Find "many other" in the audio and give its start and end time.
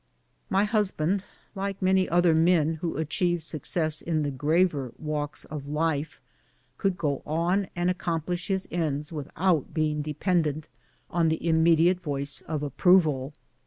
1.79-2.33